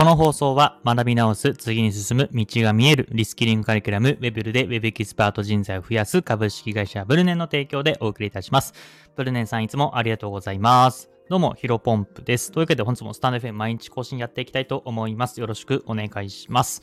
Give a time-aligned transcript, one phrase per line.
[0.00, 8.72] この放送は学び直す、次に進む、道が見える、リスキリングカリキュラム、ウェブルでウェブエキスパート人材を増やす株式会社ブルネンの提供でお送りいたします。
[9.14, 11.10] ブルネンさんいつもありがとうございます。
[11.28, 12.50] どうも、ヒロポンプです。
[12.50, 15.38] というわけで本日もスタンド FM 毎日更新やっていきたいと思います。
[15.38, 16.80] よろしくお願いします。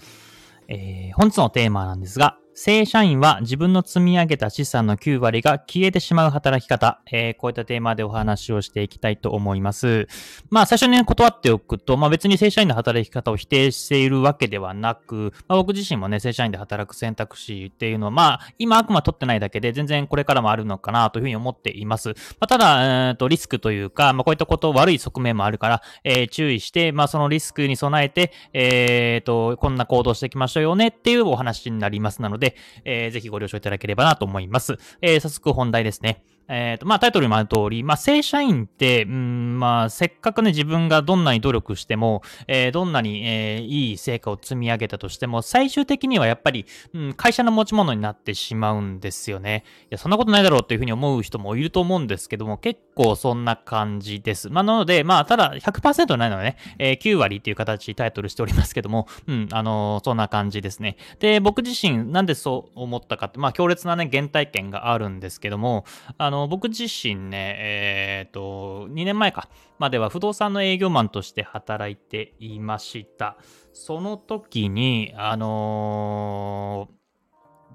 [0.68, 10.08] えー、本日のテーマなんですが、正社員は自分の積み上げた資産の9割が消えてしまう働き方、えー、こういったテーマでお話をしていきたいと思います。
[10.50, 22.10] まあ最初に、ね、断っておくと、まあ別に正社員の働き方を否定しているわけではなく、まあ僕自身もね、正社員で働く選択肢っていうのは、まあ今悪魔取ってないだけで全然これからもあるのかなというふうに思っています。
[22.10, 22.16] ま
[22.46, 32.47] あただ、えー、とリスクというか、まあこういったこと悪い側面もあるから、えー、注意して、まあそのリスクに備えて、えー、と、こんな行動していきましょうよねっていうお話になりますなので、
[32.86, 34.78] えー、ぜひご了承いただければなと思います。
[35.02, 36.24] えー、早速本題ですね。
[36.48, 49.64] えっ、ー、と、まあ、タイトルにもある通り、まあ、正社員って、うん、まあ、せっかくね、自分がどんなに努力しても、えー、どんなに、えー、いい成果を積み上げたとしても、最終的にはやっぱり、うん、会社の持ち物になってしまうんですよね。
[49.84, 54.50] いや、そんなことないだろうっていうふうに思う人もいると思うんですけども、結構そんな感じです。
[54.50, 60.98] まあ、なので、まあ、ただ100%ないのでね、えー、9割っていう形タイトルしておりますけども、うん、あのー、そんな感じですね。
[61.20, 65.86] で、僕自身、なんでそう思ったかって、まあ、強烈なね、原体験があるんですけども、
[66.18, 69.50] あの、僕自身ね、えっ、ー、と、2年前か、
[69.80, 73.38] までは不動産の営業マンとして働いていました。
[73.74, 76.90] その時に、あの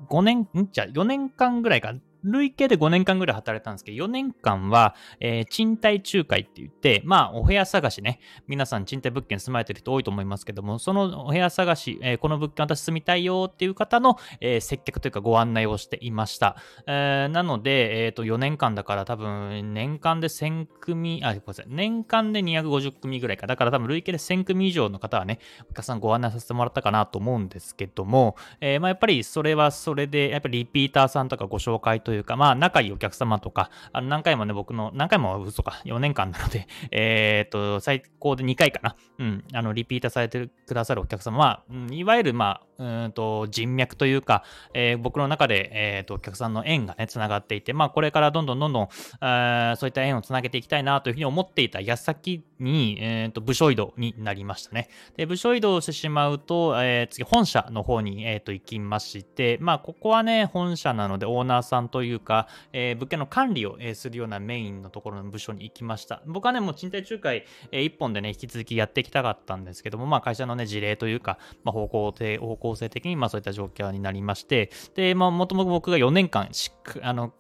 [0.09, 0.69] ー、5年、ん？
[0.71, 16.57] じゃ4年間ぐらいか、累計で5年間ぐらい働いたんですけど、4年間は、えー、賃貸仲介って言って、まあ、お部屋探しね、皆さん賃貸物件住まれてる人多いと思いますけども、そのお部屋探し、えー、この物件私住みたいよっていう方の、えー、接客というかご案内をしていました。
[16.87, 23.47] え、なので、えっ、と、4年間だから多分、年間で1000組、あ、ごめんなさい、年間で250組ぐらいか。
[23.47, 25.39] だから多分、累計で1000組以上の方はね、
[25.71, 38.97] お客さんご案内させてもらったかなと思うんですけども、え、まあ、やっぱりそれはそれで、やっぱりリピーターさんとかご紹介とというか、まあ、仲いいお客様とか、あの何回もね、僕の、何回も嘘か、4年間なので、 えっ、と、最高で2回かな。
[39.19, 44.43] うん、あの、リピーターされてくださるお客様は、うん、いわゆる、まあ、うんと人脈というか、
[44.75, 48.89] えー、僕の中で、えーと、お客さんの縁がね、つながっていて、まあ、これからどんどんどんどん、
[49.23, 54.89] え、そういった縁をつなげていきたいなというふうに思っていた矢先に、えーと、部署異動になりましたね。
[55.17, 66.23] で、部署移動してしまうと、えー、次、本社の方に、えー、と行きまして、まあ、ここはね、本社なので、オーナーさんというか、えー、物件の管理を、え、するようなメインのところの部署に行きました。
[66.27, 77.33] 僕はね、もう賃貸仲介、えー、一本でね、引き続きやっていきたかったんですけども、まあ、会社のね、事例というか、まあ、方向性、方向構成的に、まあ、そういった状況になりまして、で、まあ、もともと僕が4年間しっあの、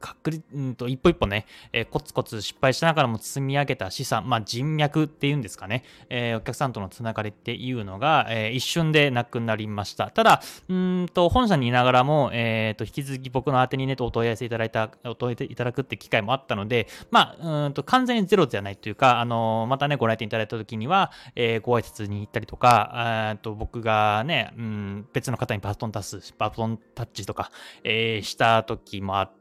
[0.00, 10.10] 確率、うんと、一歩一歩ね、えー、コツコツ失敗しながらも積み上げた資産、まあ人脈っていうんですかね、えー、お客さんとのつながりっていうのが、えー、一瞬でなくなりました。
[10.10, 22.92] ただ、うんと、本社にいながらも、えっ、と、引き続き僕の宛にね、お問い合わせいただいた、お問い合わせいただくって機会もあったので、まあ、うんと、完全にゼロじゃないというか、あのまたね、ご来店いただいた時には、えご挨拶に行ったりとか、
[23.34, 27.50] えと、僕がね、うん、別の方にバトンタス、バトンタッチとか、
[27.84, 29.37] えした時もあって、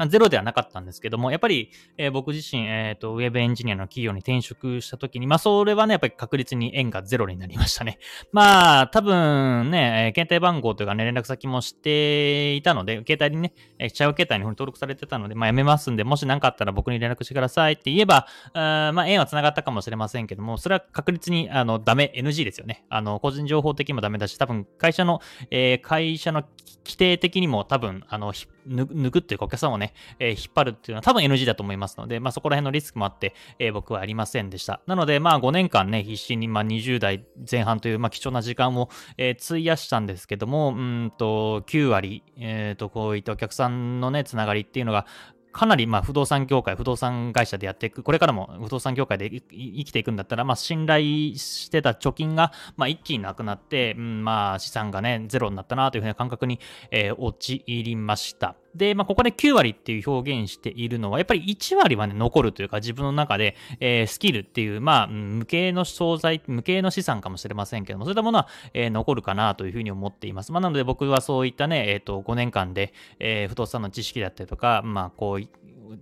[0.00, 7.98] まあ、ゼロではなかったんですけども、やっぱり、えー、僕自身、えっ、ー、と、ウェブエンジニアの企業に転職した時に、まあ、それはね、やっぱり確実に円がゼロになりましたね。
[8.32, 13.52] まあ、多分ねえ、携帯番号というかね、連絡先もしていたので、携帯にね、
[13.92, 22.86] 社用携帯に登録されてたので、まあ、やめますんで、もし何かあったら僕に連絡してくださいって言えば、あまあ、円は繋がったかもしれませんけども、それは確実に、あの、ダメ、NG ですよね。
[22.88, 25.20] あの、個人情報的にもダメだし、多分、会社の、
[25.50, 26.44] えー、会社の
[26.86, 28.32] 規定的にも多分、あの、
[28.66, 34.80] 抜くっていうかお客さんをね、えー、引っ張るっていうのは多分 NG だと思いますので、まあそこら辺のリスクもあって、えー、僕はありませんでした。
[34.86, 45.06] なのでまあ5年間ね、必死にまあ20代前半というまあ貴重な時間を、えー、費やしたんですけども、うんと9割、えっ、とこういったお客さんのね、つながりっていうのが
[45.52, 56.60] かなりまあ不動産業界、不動産会社でやっていく、これからも不動産業界で生きていくんだったら、まあ信頼してた貯金がまあ一気になくなって、うん、まあ資産がね、ゼロになったなというふうな感覚に、
[56.90, 58.54] えー、陥りました。
[58.74, 70.52] で、まあ、ここで9割っていう表現しているのは、やっぱり1割はね、残るというか、自分の中で、えー、スキルっていう、まあ、無形の商材、無形の資産かもしれませんけども、そういったものは、えー、残るかなというふうに思っています。
[70.52, 75.48] まあ、なので僕はそういったね、えっ、ー、と、5年間で、え、不動産の知識だったりとか、まあ、こう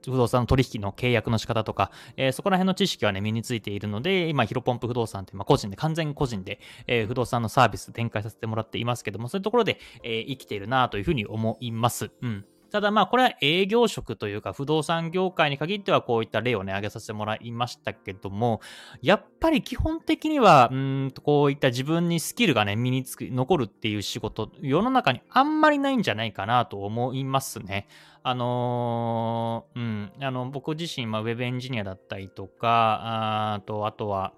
[0.05, 12.11] 不動産の取引の契約の仕方とか、えー、そこら辺の知識はね、身についているので、今、ヒロポンプ不動産って、まあ、個人で、完全個人で、えー、不動産のサービス展開させてもらっていますけども、そういうところで、えー、生きているなというふうに思います。
[12.23, 12.45] うん。
[12.71, 18.61] ただまあこれは営業職というか不動産業界に限ってはこういった例をね、挙げさせてもらいましたけども、
[19.03, 27.89] やっぱり基本的には、うんとこういった自分にスキルがね、身につく、残るっていう仕事、世の中にあんまりないんじゃないかなと思いますね。
[28.23, 34.33] あのー、うん、あの、僕自身、まあ、ウェブエンジニアだったりとか、あと、あとは、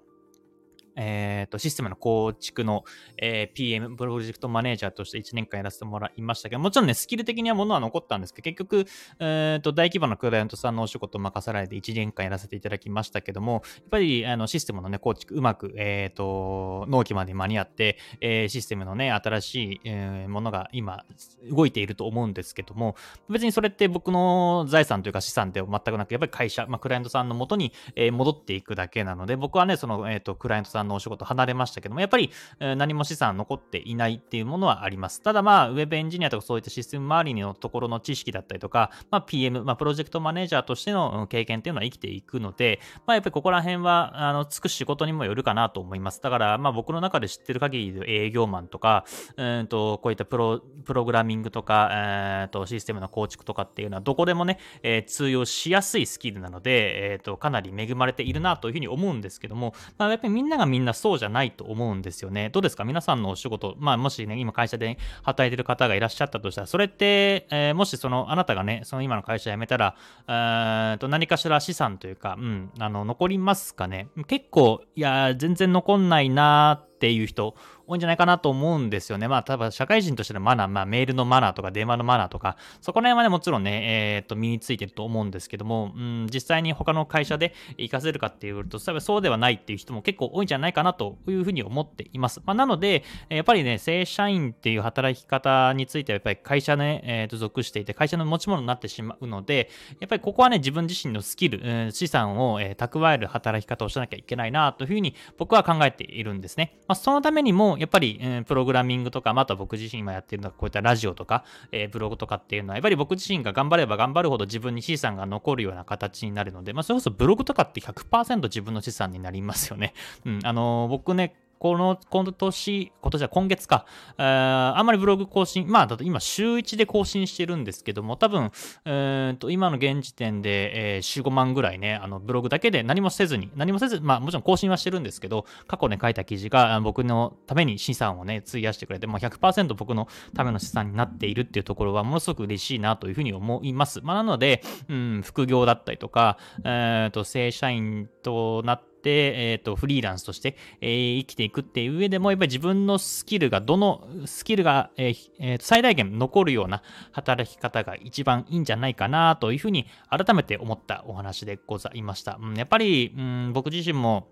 [0.95, 2.83] えっ、ー、と、システムの構築の、
[3.17, 8.85] えー、PM、プロジェクトマネージャーとして1年間やらせてもらいましたけど、もちろんね、スキル的にはものは残ったんですけど、結局、
[9.19, 21.05] えっ、ー、と、大規模なクライアントさんのお仕事を任されて1年間やらせていただきましたけども、やっぱり、あの、システムのね、構築、うまく、えっ、と、納期まで間に合って、えシステムのね、新しい、えものが今、
[21.49, 22.95] 動いていると思うんですけども、
[23.29, 35.21] 別にそれって僕の財産というか資産では全くなく、やっぱり会社、まあ、クライアントさんのもとに、え戻っていくだけなので、僕はね、その、えっ、と、クライアントさんのお仕事離れましたけども、やっぱり、何も資産残っていないっていうものはあります。
[35.21, 46.21] ただまあ、ウェブエンジニアとかそういったシステム周りのところの知識だったりとか、まあ、PM、まあ、プロジェクトマネージャーとしての経験っていうのは生きていくので、まあ、やっぱりここら辺は、あの、つく仕事にもよるかなと思います。
[46.21, 49.05] だから、まあ、僕の中で知ってる限り営業マンとか、
[49.37, 62.49] うんと、こういったプロ、プログラミングとか、えー、と、システムの構築とかっていうのは、どこでもね、えー、通用しやすいスキルなので、えー、と、かなり恵まれているなというふうに思うんですけども、まあ、やっぱりみんながみんなそうじゃないと思うんですよね。
[62.49, 62.85] どうですか？
[62.85, 69.95] 皆さんのお仕事、まあ、もしね、今会社で働いてる方がいらっしゃったとしたら、それって、えー、もしその、あなたがね、その今の会社辞めたら、
[70.27, 74.07] えー、と何かしら資産というか、うん、あの、残りますかね？
[74.27, 77.55] 結構、いや、全然残んないなっていう人
[77.87, 79.27] 多いんじゃないかなと思うんですよね。
[79.27, 92.41] まあ、多分社会人としてのマナー、まあ、メールのマナーとか電話のマナーとか、そこら辺はね、もちろんね、えー、っと、身についてると思うんですけども、うん、実際に他の会社で活かせるかっていうと、多分そうではないっていう人も結構多いんじゃないかなというふうに思っています。
[92.45, 99.69] まあ、なので、やっぱりね、正社員っていう働き方については、やっぱり会社ね、えー、と属していて、会社の持ち物になってしまうので、
[99.99, 106.77] やっぱりここはね、自分自身のスキル、えー、資産を、えー、蓄える働き方をしなきゃいけないなというふうに僕は考えているんですね。
[106.87, 119.93] まあ、そのためにも、やっぱり、えー、プログラミングとか、また僕自身今やってるのがこういったラジオとか、えー、ブログとかっていうのは、やっぱり僕自身が頑張れば頑張るほど自分に資産が残るような形になるので、まあ、それこそブログとかって100%自分の資産になりますよね。
[120.25, 123.85] うん、あのー、僕ね、この、今年、今年は今月か、
[124.17, 128.49] えー、あんまりブログ更新、まあ、だと今週1で更新してるんですけども、多分、
[128.83, 144.01] えー、と、今の現時点で、えー、4、5万ぐらいね、あの、ブログだけで何もせずに、何もせず、まあ、もちろん更新はしてるんですけど、過去ね、書いた記事が僕のために資産をね、費やしてくれて、まあ100%僕のための資産になっているっていうところは、ものすごく嬉しいなというふうに思います。
[144.01, 162.37] まあ、なので、うん、副業だったりとか、えっ、ー、と、正社員となって、えっ、ー、と、フリーランスとして、えー、生きていくっていう上でも、やっぱり自分のスキルが、どのスキルが、えーえー、最大限残るような働き方が一番いいんじゃないかなというふうに改めて思ったお話でございました。
[162.41, 164.27] うん、やっぱり、うん、僕自身も、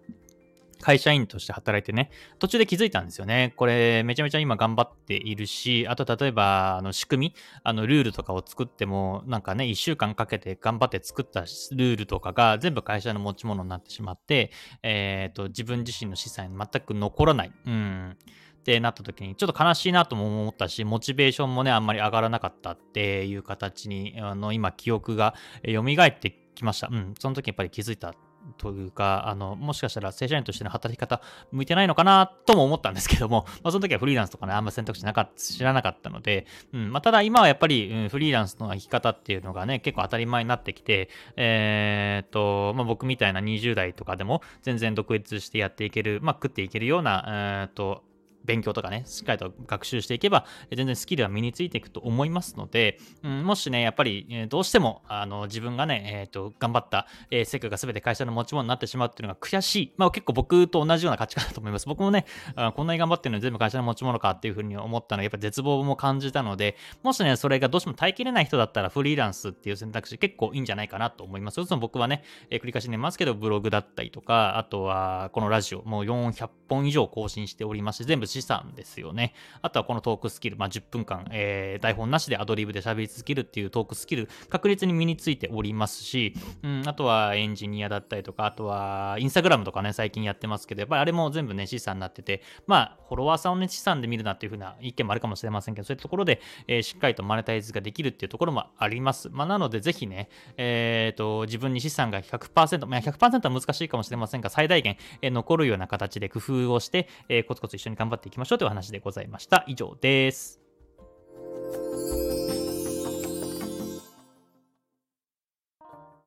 [0.81, 3.54] 会社員として働いてね、途中で気づいたんですよね。
[3.58, 14.52] これ、めちゃめちゃ今頑張っているし、あと例えば、あの、仕組み、あの、ルールとかを作っても、なんかね、一週間かけて頑張って作ったルールとかが全部会社の持ち物になってしまって、
[14.84, 17.52] えっ、ー、と、自分自身の資産に全く残らない。
[17.66, 18.18] うん。
[18.60, 25.34] ってなった時に、ちょっと悲しいなとも思ったし、モチベーションもね、あんまり上がらなかったっていう形に、あの、今、記憶が
[25.66, 26.90] 蘇ってきました。
[26.92, 27.14] うん。
[27.18, 28.14] その時やっぱり気づいた
[28.57, 48.03] というか、あの、もしかしたら正社員としての働き方向いてないのかなとも思ったんですけども、まあ、その時はフリーランスとかね、あんま選択肢なかった知らなかったので、うん、まあ、ただ今はやっぱり、うん、フリーランスの生き方っていうのがね、結構当たり前になってきて、えー、っと、まあ、僕みたいな20代とかでも全然独立してやっていける、まあ、食っていけるような、えー、っと、
[48.46, 59.94] 勉強とかね、しっかりと学習していけば、全然スキルは身についていくと思いますので、うん、もしね、やっぱり、えどうしても、あの、自分がね、えっ、ー、と、頑張った、えー、成果が全て会社の持ち物になってしまうっていうのが悔しい。
[59.98, 61.86] まあ結構僕と同じような価値観だと思います。
[61.88, 71.64] 僕もね、あこんなに頑張ってるのに全部会社の持ち物かっていうふうに思ったのは、やっぱ絶望も感じたので、もしね、それがどうしても耐えきれない人だったら、フリーランスっていう選択肢結構いいんじゃないかなと思います。
[71.66, 79.33] そも僕はね、えー、繰り返し言いますけど、ブログだったりとか、あとは、このラジオ、もう400本以上更新しておりまし、全部資産ですよね。
[79.62, 86.33] あとはこのトークスキル、まあ、10分間、えー、台本なしでアドリブで喋り続けるっていうトークスキル、確実に身についておりますし、
[86.64, 99.30] うん、あとはエンジニアだったりとか、あとはインスタグラムとかね、最近やってますけど、やっぱりあれも全部ね、資産になってて、まあ、フォロワーさんをね、資産で見るなっていう風な意見もあるかもしれませんけど、そういうところで、えー、しっかりとマネタイズができるっていうところもあります。
[99.31, 109.64] まあ、なので、ぜひね、えっ、ー、と、自分に資産が100%、まあ、100%は難しいかもしれませんが、最大限、えー、残るような形で工夫をして、えー、コツコツ一緒に頑張ってっていきましょうという話でございました。
[109.68, 110.59] 以上です。